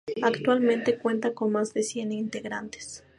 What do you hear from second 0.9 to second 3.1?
cuenta con más de cien integrantes.